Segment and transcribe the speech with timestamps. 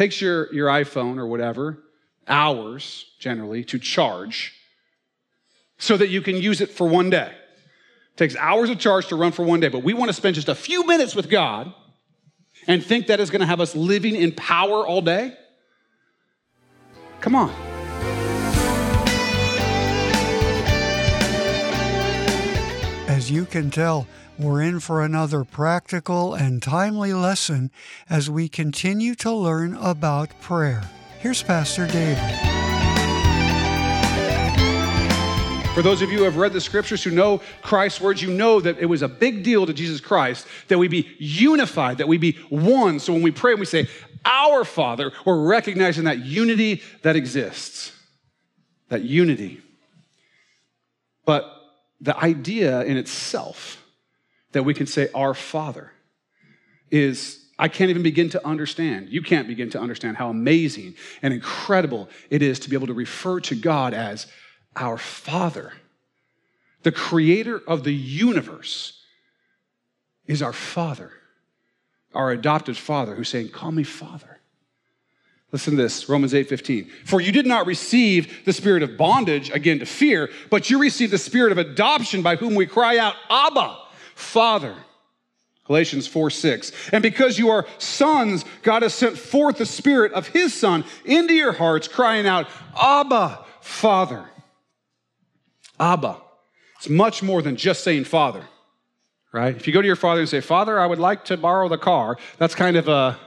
[0.00, 1.78] takes your, your iPhone or whatever,
[2.26, 4.54] hours generally, to charge
[5.76, 7.30] so that you can use it for one day.
[7.30, 10.36] It takes hours of charge to run for one day, but we want to spend
[10.36, 11.74] just a few minutes with God
[12.66, 15.34] and think that is going to have us living in power all day?
[17.20, 17.50] Come on.
[23.06, 24.06] As you can tell,
[24.40, 27.70] we're in for another practical and timely lesson
[28.08, 30.82] as we continue to learn about prayer.
[31.18, 32.16] Here's Pastor David.
[35.74, 38.60] For those of you who have read the scriptures, who know Christ's words, you know
[38.60, 42.16] that it was a big deal to Jesus Christ that we be unified, that we
[42.16, 42.98] be one.
[42.98, 43.88] So when we pray and we say,
[44.24, 47.92] Our Father, we're recognizing that unity that exists.
[48.88, 49.60] That unity.
[51.26, 51.44] But
[52.00, 53.79] the idea in itself
[54.52, 55.92] that we can say, Our Father,
[56.90, 59.08] is, I can't even begin to understand.
[59.10, 62.94] You can't begin to understand how amazing and incredible it is to be able to
[62.94, 64.26] refer to God as
[64.76, 65.72] our Father.
[66.82, 69.04] The creator of the universe
[70.26, 71.12] is our Father,
[72.14, 74.40] our adopted Father, who's saying, Call me Father.
[75.52, 76.90] Listen to this, Romans 8 15.
[77.04, 81.12] For you did not receive the spirit of bondage, again to fear, but you received
[81.12, 83.76] the spirit of adoption by whom we cry out, Abba,
[84.14, 84.74] Father.
[85.70, 86.72] Galatians 4 6.
[86.92, 91.32] And because you are sons, God has sent forth the spirit of his Son into
[91.32, 94.24] your hearts, crying out, Abba, Father.
[95.78, 96.16] Abba.
[96.76, 98.42] It's much more than just saying Father,
[99.32, 99.54] right?
[99.54, 101.78] If you go to your father and say, Father, I would like to borrow the
[101.78, 103.18] car, that's kind of a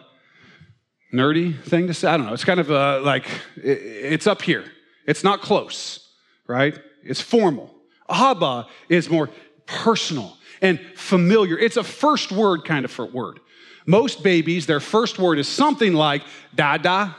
[1.14, 2.09] nerdy thing to say.
[2.09, 2.34] I don't know.
[2.34, 4.66] It's kind of a, like, it's up here.
[5.06, 6.09] It's not close,
[6.48, 6.78] right?
[7.04, 7.73] It's formal.
[8.09, 9.30] Abba is more
[9.66, 11.59] personal and familiar.
[11.59, 13.42] It's a first word kind of word.
[13.86, 16.23] Most babies, their first word is something like
[16.55, 17.16] dada,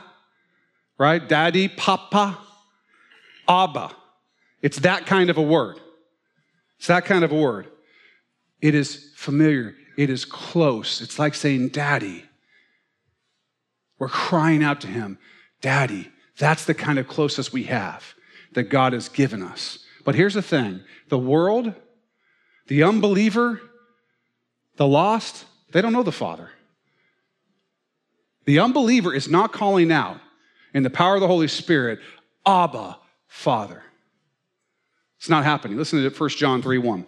[0.97, 1.25] right?
[1.25, 2.37] Daddy, papa,
[3.47, 3.95] Abba.
[4.63, 5.79] It's that kind of a word.
[6.79, 7.67] It's that kind of a word.
[8.61, 9.75] It is familiar.
[9.95, 11.01] It is close.
[11.01, 12.25] It's like saying, Daddy.
[13.99, 15.19] We're crying out to Him,
[15.61, 16.11] Daddy.
[16.37, 18.15] That's the kind of closeness we have
[18.53, 19.79] that God has given us.
[20.03, 21.73] But here's the thing the world,
[22.67, 23.61] the unbeliever,
[24.77, 26.49] the lost, they don't know the Father.
[28.45, 30.19] The unbeliever is not calling out
[30.73, 31.99] in the power of the Holy Spirit,
[32.45, 33.83] Abba, Father.
[35.17, 35.77] It's not happening.
[35.77, 37.05] Listen to 1 John 3 1.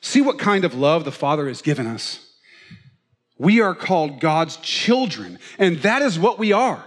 [0.00, 2.26] See what kind of love the Father has given us.
[3.38, 6.84] We are called God's children, and that is what we are.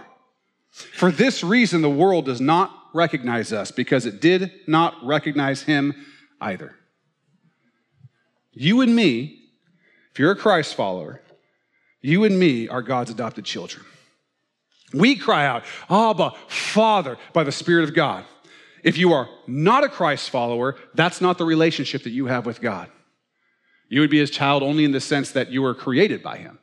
[0.70, 5.94] For this reason, the world does not recognize us because it did not recognize Him
[6.40, 6.76] either.
[8.54, 9.40] You and me,
[10.12, 11.20] if you're a Christ follower,
[12.00, 13.84] you and me are God's adopted children.
[14.92, 18.24] We cry out, Abba, Father, by the Spirit of God.
[18.84, 22.60] If you are not a Christ follower, that's not the relationship that you have with
[22.60, 22.90] God.
[23.88, 26.58] You would be his child only in the sense that you were created by him.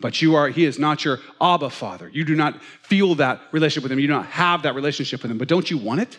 [0.00, 2.08] But you are, he is not your Abba father.
[2.08, 4.00] You do not feel that relationship with him.
[4.00, 5.38] You do not have that relationship with him.
[5.38, 6.18] But don't you want it?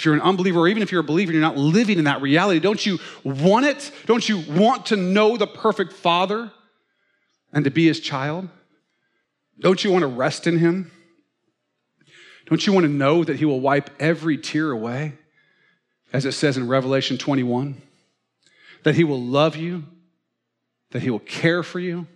[0.00, 2.20] If you're an unbeliever, or even if you're a believer, you're not living in that
[2.20, 2.58] reality.
[2.58, 3.92] Don't you want it?
[4.06, 6.50] Don't you want to know the perfect father
[7.52, 8.48] and to be his child?
[9.60, 10.90] Don't you want to rest in him?
[12.46, 15.12] Don't you want to know that he will wipe every tear away,
[16.12, 17.80] as it says in Revelation 21?
[18.82, 19.84] that He will love you,
[20.90, 22.06] that He will care for you,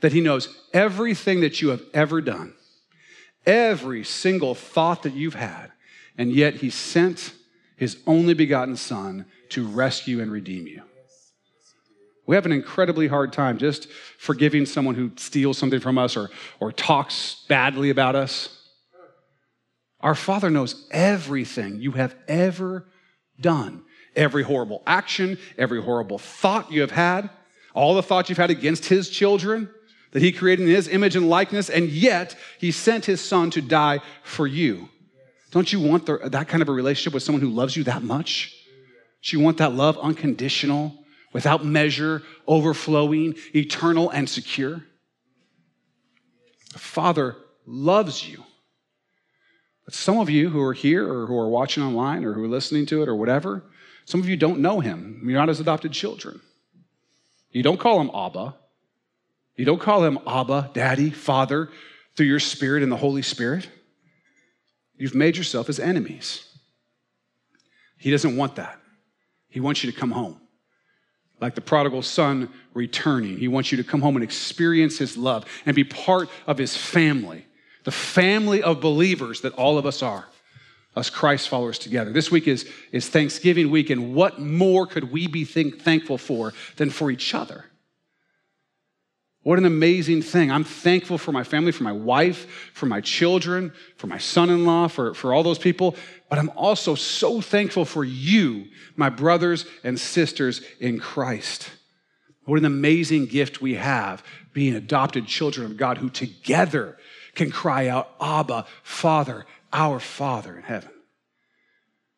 [0.00, 2.54] that He knows everything that you have ever done,
[3.46, 5.71] every single thought that you've had,
[6.18, 7.32] and yet He sent
[7.76, 10.82] His only begotten Son to rescue and redeem you.
[12.26, 16.30] We have an incredibly hard time just forgiving someone who steals something from us or,
[16.60, 18.58] or talks badly about us.
[20.00, 22.86] Our Father knows everything you have ever
[23.40, 23.82] done
[24.16, 27.30] every horrible action, every horrible thought you have had,
[27.74, 29.70] all the thoughts you've had against his children
[30.10, 33.62] that he created in his image and likeness, and yet he sent his son to
[33.62, 34.88] die for you.
[35.52, 38.02] Don't you want the, that kind of a relationship with someone who loves you that
[38.02, 38.56] much?
[39.22, 40.98] Do you want that love unconditional,
[41.32, 44.82] without measure, overflowing, eternal, and secure?
[46.72, 48.42] The Father loves you.
[49.84, 52.48] But some of you who are here or who are watching online or who are
[52.48, 53.62] listening to it or whatever,
[54.06, 55.22] some of you don't know him.
[55.24, 56.40] You're not his adopted children.
[57.50, 58.56] You don't call him Abba.
[59.56, 61.68] You don't call him Abba, Daddy, Father,
[62.16, 63.68] through your Spirit and the Holy Spirit.
[65.02, 66.46] You've made yourself his enemies.
[67.98, 68.80] He doesn't want that.
[69.48, 70.40] He wants you to come home.
[71.40, 73.36] like the prodigal son returning.
[73.36, 76.76] He wants you to come home and experience his love and be part of his
[76.76, 77.44] family,
[77.82, 80.26] the family of believers that all of us are,
[80.94, 82.12] us Christ followers together.
[82.12, 86.54] This week is, is Thanksgiving week, and what more could we be think, thankful for
[86.76, 87.64] than for each other?
[89.42, 90.52] What an amazing thing.
[90.52, 94.64] I'm thankful for my family, for my wife, for my children, for my son in
[94.64, 95.96] law, for, for all those people.
[96.28, 101.70] But I'm also so thankful for you, my brothers and sisters in Christ.
[102.44, 104.22] What an amazing gift we have
[104.52, 106.96] being adopted children of God who together
[107.34, 110.90] can cry out, Abba, Father, our Father in heaven.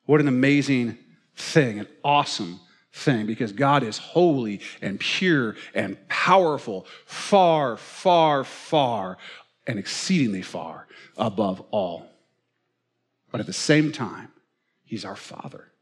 [0.05, 0.99] What an amazing
[1.37, 2.61] thing, an awesome
[2.94, 9.19] thing because God is holy and pure and powerful, far, far, far,
[9.67, 10.87] and exceedingly far
[11.17, 12.06] above all.
[13.32, 14.29] But at the same time,
[14.85, 15.73] He's our Father.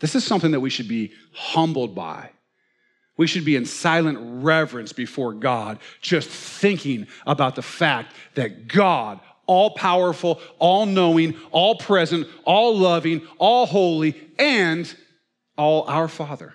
[0.00, 2.30] This is something that we should be humbled by.
[3.18, 9.20] We should be in silent reverence before God, just thinking about the fact that God,
[9.46, 14.94] all powerful, all knowing, all present, all loving, all holy, and
[15.56, 16.54] all our Father.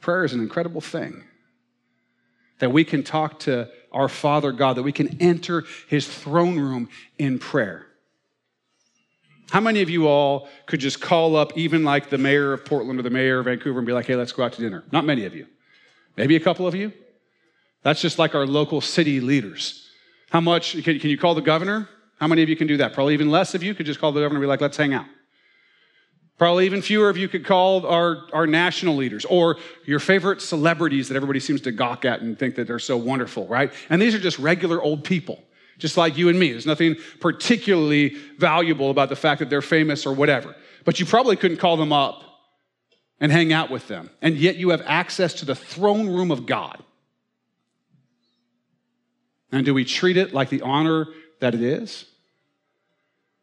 [0.00, 1.24] Prayer is an incredible thing
[2.58, 6.88] that we can talk to our Father God, that we can enter his throne room
[7.18, 7.86] in prayer.
[9.50, 12.98] How many of you all could just call up even like the mayor of Portland
[12.98, 14.84] or the mayor of Vancouver and be like, hey, let's go out to dinner?
[14.90, 15.46] Not many of you.
[16.16, 16.92] Maybe a couple of you.
[17.82, 19.88] That's just like our local city leaders.
[20.30, 21.88] How much can, you call the governor?
[22.18, 22.92] How many of you can do that?
[22.92, 24.94] Probably even less of you could just call the governor and be like, let's hang
[24.94, 25.06] out.
[26.38, 29.56] Probably even fewer of you could call our, our national leaders or
[29.86, 33.46] your favorite celebrities that everybody seems to gawk at and think that they're so wonderful,
[33.46, 33.72] right?
[33.88, 35.42] And these are just regular old people,
[35.78, 36.50] just like you and me.
[36.50, 40.54] There's nothing particularly valuable about the fact that they're famous or whatever.
[40.84, 42.22] But you probably couldn't call them up
[43.18, 44.10] and hang out with them.
[44.20, 46.82] And yet you have access to the throne room of God.
[49.50, 51.06] And do we treat it like the honor
[51.40, 52.04] that it is?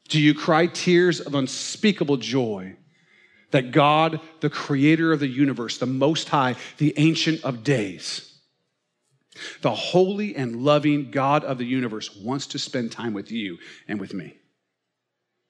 [0.10, 2.75] Do you cry tears of unspeakable joy
[3.54, 8.40] that God, the creator of the universe, the Most High, the Ancient of Days,
[9.62, 14.00] the holy and loving God of the universe wants to spend time with you and
[14.00, 14.36] with me.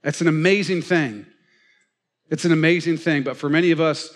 [0.02, 1.26] That's an amazing thing.
[2.30, 4.14] It's an amazing thing, but for many of us,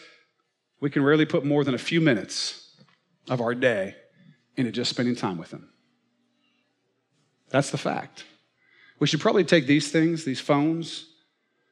[0.81, 2.75] we can rarely put more than a few minutes
[3.30, 3.95] of our day
[4.57, 5.69] into just spending time with Him.
[7.50, 8.25] That's the fact.
[9.00, 11.06] We should probably take these things, these phones,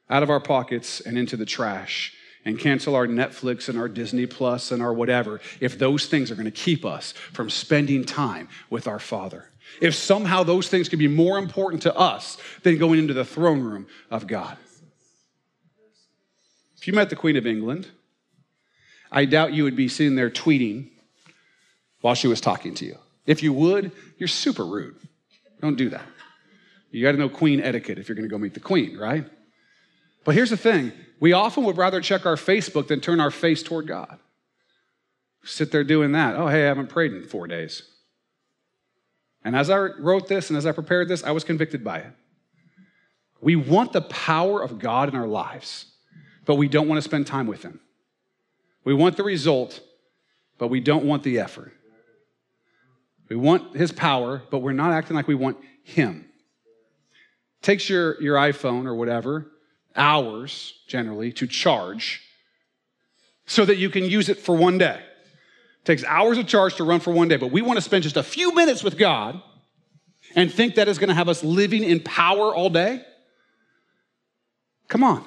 [0.08, 2.12] out of our pockets and into the trash
[2.44, 6.36] and cancel our Netflix and our Disney Plus and our whatever if those things are
[6.36, 9.50] going to keep us from spending time with our Father.
[9.80, 13.60] If somehow those things could be more important to us than going into the throne
[13.62, 14.56] room of God.
[16.76, 17.88] If you met the Queen of England,
[19.10, 20.90] I doubt you would be sitting there tweeting
[22.00, 22.96] while she was talking to you.
[23.26, 24.96] If you would, you're super rude.
[25.60, 26.06] Don't do that.
[26.92, 29.24] You got to know queen etiquette if you're going to go meet the queen, right?
[30.26, 33.62] But here's the thing we often would rather check our Facebook than turn our face
[33.62, 34.18] toward God.
[35.44, 36.34] Sit there doing that.
[36.34, 37.82] Oh, hey, I haven't prayed in four days.
[39.44, 42.12] And as I wrote this and as I prepared this, I was convicted by it.
[43.40, 45.86] We want the power of God in our lives,
[46.44, 47.78] but we don't want to spend time with Him.
[48.82, 49.80] We want the result,
[50.58, 51.72] but we don't want the effort.
[53.28, 56.28] We want His power, but we're not acting like we want Him.
[57.62, 59.46] Takes your, your iPhone or whatever,
[59.96, 62.22] hours generally to charge
[63.46, 65.00] so that you can use it for one day.
[65.00, 68.02] It takes hours of charge to run for one day, but we want to spend
[68.02, 69.40] just a few minutes with God
[70.34, 73.02] and think that is going to have us living in power all day?
[74.88, 75.24] Come on.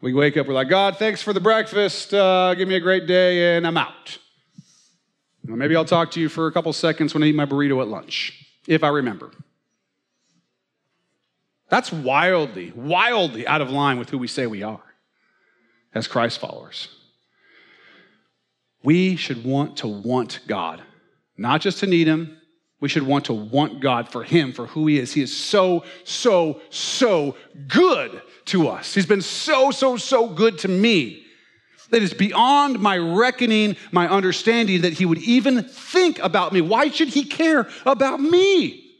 [0.00, 2.12] We wake up, we're like, God, thanks for the breakfast.
[2.12, 4.18] Uh, give me a great day, and I'm out.
[5.46, 7.80] Well, maybe I'll talk to you for a couple seconds when I eat my burrito
[7.80, 9.30] at lunch, if I remember.
[11.72, 14.82] That's wildly, wildly out of line with who we say we are
[15.94, 16.88] as Christ followers.
[18.82, 20.82] We should want to want God,
[21.38, 22.36] not just to need Him.
[22.80, 25.14] We should want to want God for Him, for who He is.
[25.14, 27.38] He is so, so, so
[27.68, 28.92] good to us.
[28.92, 31.24] He's been so, so, so good to me
[31.88, 36.60] that it's beyond my reckoning, my understanding that He would even think about me.
[36.60, 38.90] Why should He care about me?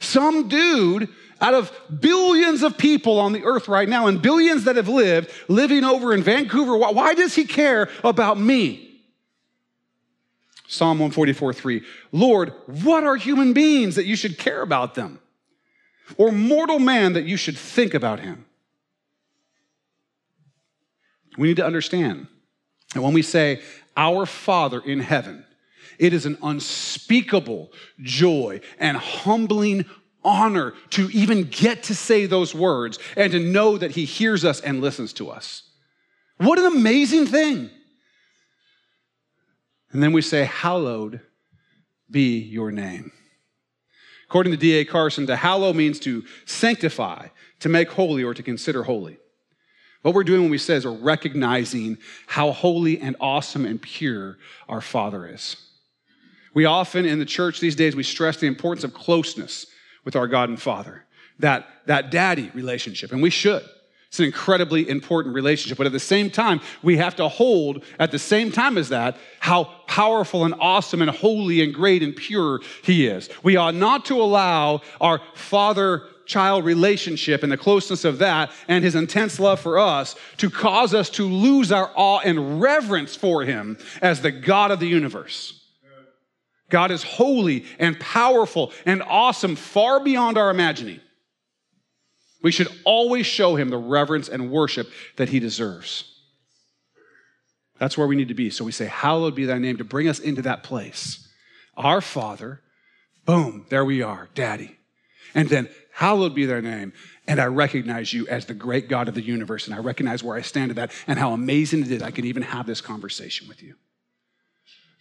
[0.00, 1.08] Some dude
[1.40, 5.30] out of billions of people on the earth right now and billions that have lived,
[5.48, 8.88] living over in Vancouver, why does he care about me?
[10.66, 11.82] Psalm 144 3.
[12.12, 15.18] Lord, what are human beings that you should care about them?
[16.16, 18.44] Or mortal man that you should think about him?
[21.38, 22.26] We need to understand
[22.94, 23.62] that when we say,
[23.96, 25.44] Our Father in heaven,
[25.98, 29.86] it is an unspeakable joy and humbling
[30.24, 34.60] honor to even get to say those words and to know that He hears us
[34.60, 35.62] and listens to us.
[36.38, 37.70] What an amazing thing!
[39.90, 41.20] And then we say, Hallowed
[42.10, 43.12] be your name.
[44.26, 44.84] According to D.A.
[44.84, 47.28] Carson, to hallow means to sanctify,
[47.60, 49.18] to make holy, or to consider holy.
[50.02, 54.38] What we're doing when we say is we're recognizing how holy and awesome and pure
[54.68, 55.56] our Father is.
[56.54, 59.66] We often in the church these days we stress the importance of closeness
[60.08, 61.04] with our God and Father,
[61.38, 63.62] that, that daddy relationship, and we should.
[64.06, 65.76] It's an incredibly important relationship.
[65.76, 69.18] But at the same time, we have to hold, at the same time as that,
[69.38, 73.28] how powerful and awesome and holy and great and pure He is.
[73.42, 78.82] We ought not to allow our father child relationship and the closeness of that and
[78.82, 83.42] His intense love for us to cause us to lose our awe and reverence for
[83.42, 85.57] Him as the God of the universe.
[86.70, 91.00] God is holy and powerful and awesome, far beyond our imagining.
[92.42, 96.04] We should always show him the reverence and worship that he deserves.
[97.78, 98.50] That's where we need to be.
[98.50, 101.28] So we say, Hallowed be thy name to bring us into that place.
[101.76, 102.60] Our Father,
[103.24, 104.76] boom, there we are, Daddy.
[105.34, 106.92] And then, Hallowed be thy name.
[107.26, 109.66] And I recognize you as the great God of the universe.
[109.66, 112.24] And I recognize where I stand at that and how amazing it is I can
[112.24, 113.74] even have this conversation with you.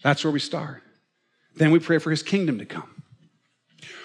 [0.03, 0.83] That's where we start.
[1.57, 3.03] Then we pray for his kingdom to come.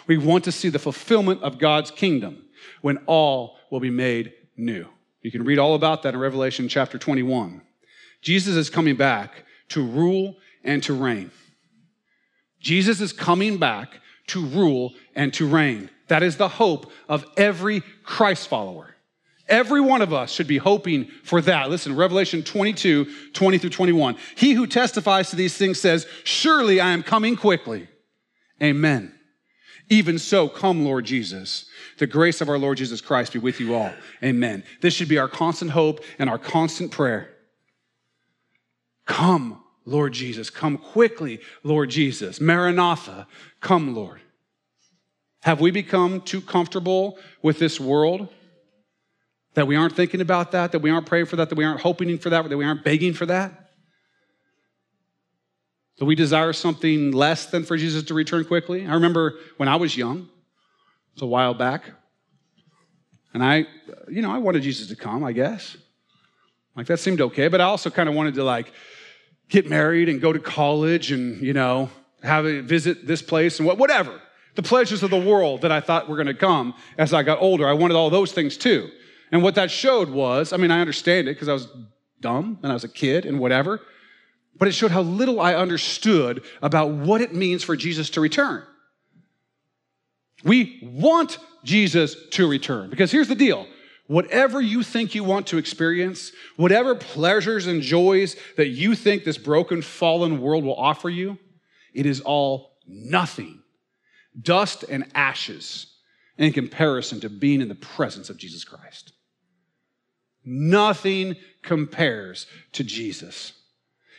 [0.06, 2.44] We want to see the fulfillment of God's kingdom
[2.80, 4.86] when all will be made new.
[5.22, 7.62] You can read all about that in Revelation chapter 21.
[8.20, 11.30] Jesus is coming back to rule and to reign.
[12.60, 15.90] Jesus is coming back to rule and to reign.
[16.08, 18.91] That is the hope of every Christ follower.
[19.52, 21.68] Every one of us should be hoping for that.
[21.68, 24.16] Listen, Revelation 22, 20 through 21.
[24.34, 27.86] He who testifies to these things says, Surely I am coming quickly.
[28.62, 29.12] Amen.
[29.90, 31.66] Even so, come, Lord Jesus.
[31.98, 33.92] The grace of our Lord Jesus Christ be with you all.
[34.24, 34.64] Amen.
[34.80, 37.28] This should be our constant hope and our constant prayer.
[39.04, 40.48] Come, Lord Jesus.
[40.48, 42.40] Come quickly, Lord Jesus.
[42.40, 43.26] Maranatha,
[43.60, 44.22] come, Lord.
[45.42, 48.28] Have we become too comfortable with this world?
[49.54, 51.80] That we aren't thinking about that, that we aren't praying for that, that we aren't
[51.80, 53.70] hoping for that, that we aren't begging for that?
[55.98, 58.86] Do we desire something less than for Jesus to return quickly?
[58.86, 60.28] I remember when I was young,
[61.12, 61.84] it's a while back,
[63.34, 63.66] and I,
[64.08, 65.76] you know, I wanted Jesus to come, I guess.
[66.74, 68.72] Like that seemed okay, but I also kind of wanted to like
[69.48, 71.90] get married and go to college and, you know,
[72.22, 74.20] have a visit this place and what, whatever.
[74.54, 77.40] The pleasures of the world that I thought were going to come as I got
[77.40, 77.68] older.
[77.68, 78.90] I wanted all those things too.
[79.32, 81.66] And what that showed was, I mean, I understand it because I was
[82.20, 83.80] dumb and I was a kid and whatever
[84.58, 88.62] but it showed how little I understood about what it means for Jesus to return.
[90.44, 93.66] We want Jesus to return because here's the deal
[94.08, 99.38] whatever you think you want to experience, whatever pleasures and joys that you think this
[99.38, 101.38] broken, fallen world will offer you,
[101.94, 103.62] it is all nothing,
[104.40, 105.86] dust and ashes
[106.36, 109.12] in comparison to being in the presence of Jesus Christ.
[110.44, 113.52] Nothing compares to Jesus.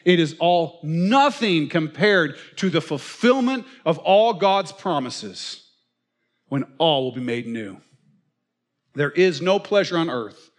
[0.05, 5.65] It is all nothing compared to the fulfillment of all God's promises
[6.49, 7.77] when all will be made new.
[8.95, 10.51] There is no pleasure on earth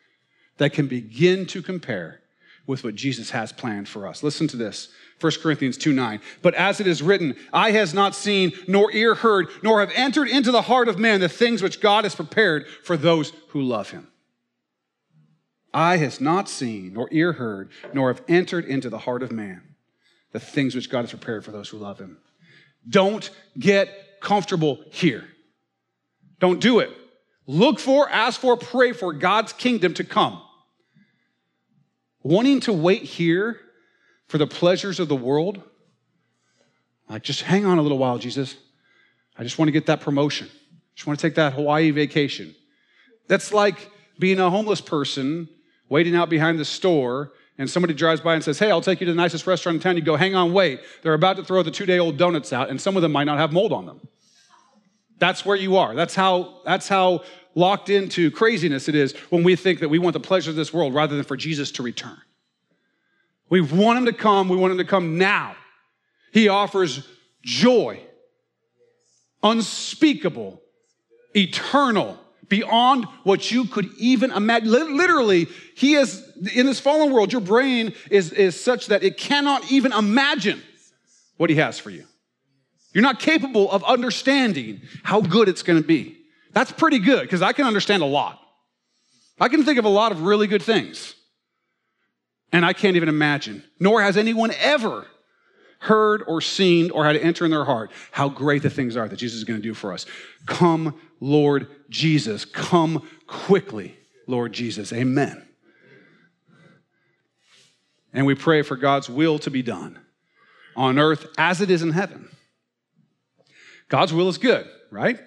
[0.56, 2.20] that can begin to compare
[2.66, 4.22] with what Jesus has planned for us.
[4.22, 4.88] Listen to this.
[5.20, 6.20] 1 Corinthians 2 9.
[6.40, 10.28] But as it is written, eye has not seen, nor ear heard, nor have entered
[10.28, 13.90] into the heart of man the things which God has prepared for those who love
[13.90, 14.08] him
[15.74, 19.62] eye has not seen, nor ear heard, nor have entered into the heart of man
[20.32, 22.18] the things which God has prepared for those who love him.
[22.88, 23.28] Don't
[23.58, 25.24] get comfortable here.
[26.40, 26.90] Don't do it.
[27.46, 30.40] Look for, ask for, pray for God's kingdom to come.
[32.22, 33.60] Wanting to wait here
[34.28, 35.62] for the pleasures of the world,
[37.08, 38.56] like just hang on a little while, Jesus.
[39.36, 40.48] I just want to get that promotion.
[40.50, 42.54] I just want to take that Hawaii vacation.
[43.28, 45.48] That's like being a homeless person
[45.94, 49.06] waiting out behind the store, and somebody drives by and says, Hey, I'll take you
[49.06, 49.96] to the nicest restaurant in town.
[49.96, 50.80] You go, Hang on, wait.
[51.02, 53.24] They're about to throw the two day old donuts out, and some of them might
[53.24, 54.00] not have mold on them.
[55.20, 55.94] That's where you are.
[55.94, 57.22] That's how, that's how
[57.54, 60.74] locked into craziness it is when we think that we want the pleasure of this
[60.74, 62.20] world rather than for Jesus to return.
[63.48, 65.54] We want him to come, we want him to come now.
[66.32, 67.06] He offers
[67.40, 68.00] joy,
[69.44, 70.60] unspeakable,
[71.36, 74.70] eternal, beyond what you could even imagine.
[74.70, 76.22] Literally, he is
[76.54, 80.60] in this fallen world, your brain is, is such that it cannot even imagine
[81.36, 82.04] what He has for you.
[82.92, 86.16] You're not capable of understanding how good it's going to be.
[86.52, 88.40] That's pretty good because I can understand a lot.
[89.40, 91.14] I can think of a lot of really good things.
[92.52, 95.08] And I can't even imagine, nor has anyone ever
[95.80, 99.08] heard or seen or had to enter in their heart how great the things are
[99.08, 100.06] that Jesus is going to do for us.
[100.46, 102.44] Come, Lord Jesus.
[102.44, 104.92] Come quickly, Lord Jesus.
[104.92, 105.42] Amen.
[108.12, 109.98] And we pray for God's will to be done
[110.76, 112.28] on earth as it is in heaven.
[113.88, 115.18] God's will is good, right?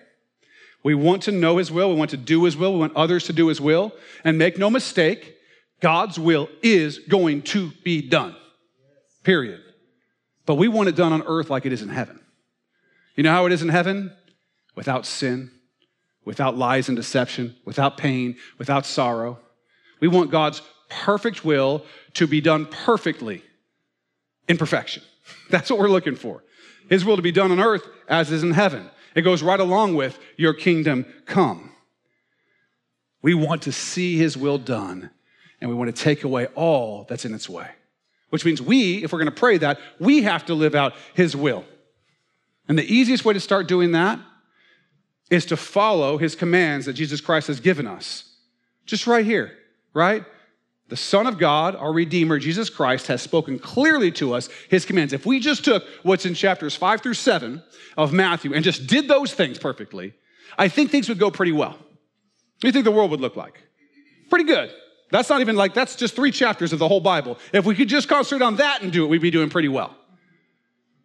[0.84, 1.90] We want to know His will.
[1.90, 2.74] We want to do His will.
[2.74, 3.92] We want others to do His will.
[4.24, 5.36] And make no mistake,
[5.82, 8.36] God's will is going to be done.
[9.24, 9.62] Period.
[10.46, 12.20] But we want it done on earth like it is in heaven.
[13.16, 14.16] You know how it is in heaven?
[14.76, 15.50] Without sin,
[16.28, 19.40] without lies and deception, without pain, without sorrow.
[20.02, 23.44] We want God's perfect will to be done perfectly
[24.50, 25.04] in perfection.
[25.50, 26.44] That's what we're looking for.
[26.90, 28.90] His will to be done on earth as is in heaven.
[29.16, 31.72] It goes right along with your kingdom come.
[33.22, 35.10] We want to see his will done
[35.62, 37.70] and we want to take away all that's in its way.
[38.32, 41.38] Which means we, if we're going to pray that, we have to live out his
[41.38, 41.64] will.
[42.68, 44.20] And the easiest way to start doing that
[45.30, 48.24] is to follow his commands that Jesus Christ has given us.
[48.86, 49.52] Just right here,
[49.94, 50.24] right?
[50.90, 55.12] The Son of God, our Redeemer, Jesus Christ, has spoken clearly to us his commands.
[55.12, 57.62] If we just took what's in chapters five through seven
[57.98, 60.14] of Matthew and just did those things perfectly,
[60.58, 61.72] I think things would go pretty well.
[61.72, 63.62] What do you think the world would look like?
[64.30, 64.72] Pretty good.
[65.12, 67.38] That's not even like, that's just three chapters of the whole Bible.
[67.54, 69.96] If we could just concentrate on that and do it, we'd be doing pretty well.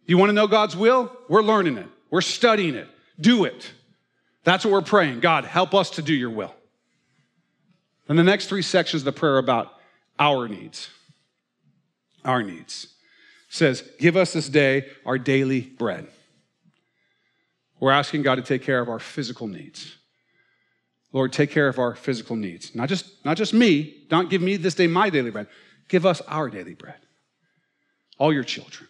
[0.05, 1.11] You want to know God's will?
[1.29, 2.87] We're learning it, we're studying it.
[3.19, 3.71] Do it.
[4.43, 5.21] That's what we're praying.
[5.21, 6.53] God, help us to do your will.
[8.07, 9.73] And the next three sections of the prayer about
[10.19, 10.89] our needs.
[12.25, 12.85] Our needs.
[13.49, 16.07] It says, Give us this day our daily bread.
[17.79, 19.95] We're asking God to take care of our physical needs.
[21.11, 22.73] Lord, take care of our physical needs.
[22.73, 24.05] Not just, not just me.
[24.09, 25.47] Don't give me this day my daily bread.
[25.87, 26.95] Give us our daily bread.
[28.17, 28.89] All your children.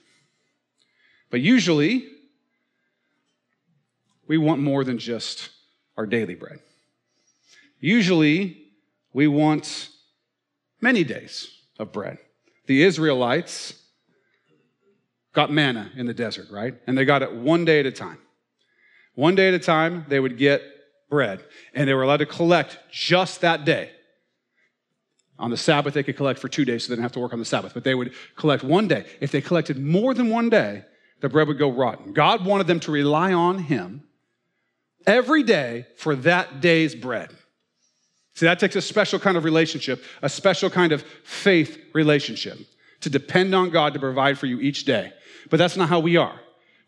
[1.29, 2.07] But usually,
[4.33, 5.49] we want more than just
[5.95, 6.57] our daily bread.
[7.79, 8.63] Usually,
[9.13, 9.89] we want
[10.81, 12.17] many days of bread.
[12.65, 13.75] The Israelites
[15.33, 16.73] got manna in the desert, right?
[16.87, 18.17] And they got it one day at a time.
[19.13, 20.63] One day at a time, they would get
[21.11, 23.91] bread, and they were allowed to collect just that day.
[25.37, 27.33] On the Sabbath, they could collect for two days, so they didn't have to work
[27.33, 29.05] on the Sabbath, but they would collect one day.
[29.21, 30.85] If they collected more than one day,
[31.21, 32.13] the bread would go rotten.
[32.13, 34.05] God wanted them to rely on Him
[35.05, 37.29] every day for that day's bread.
[38.35, 42.57] See, that takes a special kind of relationship, a special kind of faith relationship
[43.01, 45.13] to depend on God to provide for you each day.
[45.49, 46.39] But that's not how we are.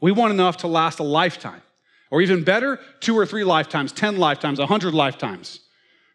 [0.02, 1.62] We want enough to last a lifetime,
[2.10, 5.60] or even better, two or three lifetimes, 10 lifetimes, 100 lifetimes,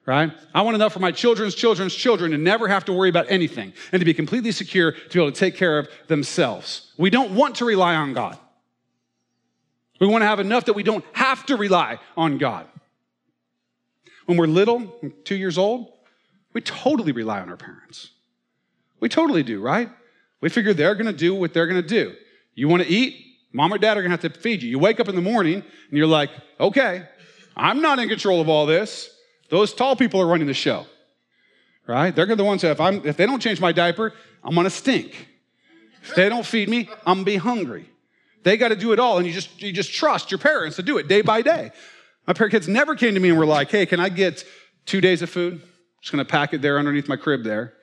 [0.07, 0.33] right?
[0.55, 3.73] I want enough for my children's children's children to never have to worry about anything
[3.93, 6.93] and to be completely secure to be able to take care of themselves.
[6.99, 8.39] We don't want to rely on God.
[10.01, 12.67] We want to have enough that we don't have to rely on God.
[14.27, 14.93] When we're little,
[15.25, 15.93] two years old,
[16.53, 18.11] we totally rely on our parents.
[18.99, 19.91] We totally do, right?
[20.41, 22.15] We figure they're going to do what they're going to do.
[22.55, 23.27] You want to eat?
[23.53, 24.71] Mom or dad are going to have to feed you.
[24.71, 27.07] You wake up in the morning and you're like, okay,
[27.57, 29.11] I'm not in control of all this.
[29.51, 30.87] Those tall people are running the show,
[31.87, 32.15] right?
[32.15, 34.13] They're the ones that if, I'm, if they don't change my diaper,
[34.45, 35.29] I'm going to stink.
[36.03, 37.91] If they don't feed me, I'm going to be hungry.
[38.43, 40.83] They got to do it all, and you just, you just trust your parents to
[40.83, 41.71] do it day by day.
[42.27, 44.45] My of kids never came to me and were like, hey, can I get
[44.87, 45.61] two days of food?
[46.01, 47.75] Just gonna pack it there underneath my crib there.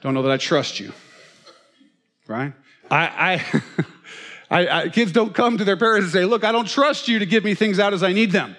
[0.00, 0.92] Don't know that I trust you.
[2.26, 2.52] Right?
[2.90, 3.62] I, I,
[4.50, 7.18] I, I, kids don't come to their parents and say, look, I don't trust you
[7.18, 8.56] to give me things out as I need them.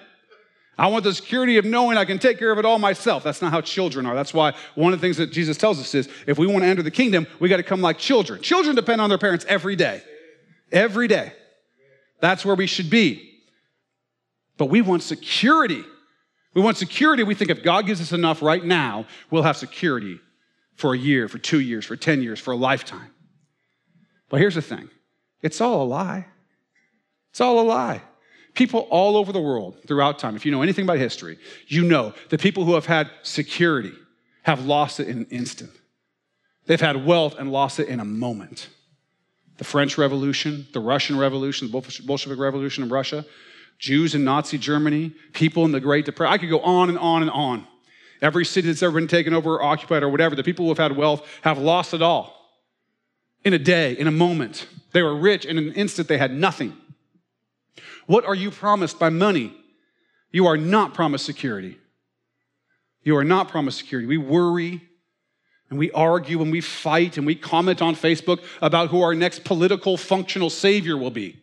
[0.78, 3.24] I want the security of knowing I can take care of it all myself.
[3.24, 4.14] That's not how children are.
[4.14, 6.68] That's why one of the things that Jesus tells us is if we want to
[6.68, 8.42] enter the kingdom, we got to come like children.
[8.42, 10.02] Children depend on their parents every day.
[10.72, 11.32] Every day.
[12.20, 13.40] That's where we should be.
[14.56, 15.84] But we want security.
[16.54, 17.22] We want security.
[17.22, 20.18] We think if God gives us enough right now, we'll have security
[20.74, 23.10] for a year, for two years, for 10 years, for a lifetime.
[24.28, 24.88] But here's the thing
[25.42, 26.26] it's all a lie.
[27.30, 28.02] It's all a lie.
[28.54, 32.14] People all over the world throughout time, if you know anything about history, you know
[32.30, 33.92] that people who have had security
[34.44, 35.70] have lost it in an instant.
[36.64, 38.68] They've had wealth and lost it in a moment.
[39.58, 43.24] The French Revolution, the Russian Revolution, the Bolshevik Revolution in Russia,
[43.78, 46.32] Jews in Nazi Germany, people in the Great Depression.
[46.32, 47.66] I could go on and on and on.
[48.22, 50.78] Every city that's ever been taken over or occupied or whatever, the people who have
[50.78, 52.34] had wealth have lost it all.
[53.44, 54.66] In a day, in a moment.
[54.92, 56.76] They were rich, in an instant, they had nothing.
[58.06, 59.54] What are you promised by money?
[60.32, 61.78] You are not promised security.
[63.02, 64.06] You are not promised security.
[64.06, 64.82] We worry
[65.70, 69.44] and we argue and we fight and we comment on Facebook about who our next
[69.44, 71.40] political functional savior will be.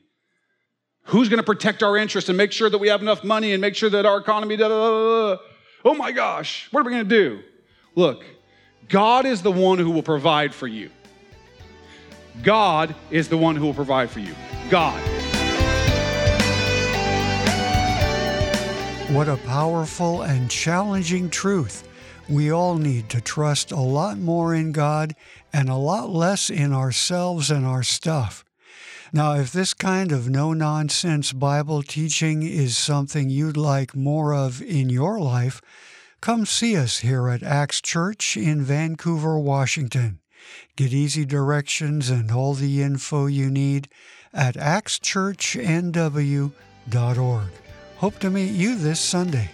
[1.08, 3.60] Who's going to protect our interests and make sure that we have enough money and
[3.60, 5.38] make sure that our economy, da, da, da,
[5.84, 7.44] oh my gosh, what are we going to do?
[7.96, 8.24] Look,
[8.88, 10.90] God is the one who will provide for you.
[12.42, 14.34] God is the one who will provide for you.
[14.70, 15.00] God.
[19.12, 21.88] What a powerful and challenging truth.
[22.30, 25.16] We all need to trust a lot more in God
[25.52, 28.46] and a lot less in ourselves and our stuff.
[29.12, 34.62] Now, if this kind of no nonsense Bible teaching is something you'd like more of
[34.62, 35.62] in your life,
[36.22, 40.20] come see us here at Acts Church in Vancouver, Washington.
[40.76, 43.88] Get easy directions and all the info you need
[44.34, 47.50] at actschurchnw.org.
[47.98, 49.50] Hope to meet you this Sunday.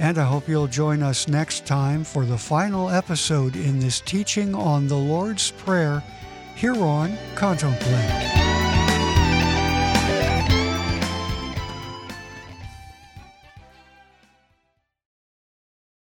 [0.00, 4.54] And I hope you'll join us next time for the final episode in this teaching
[4.54, 6.02] on the Lord's Prayer
[6.56, 8.39] here on Contemplate.